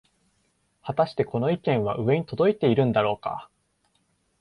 [0.81, 3.51] はたしてこの意見は上に届いているんだろうか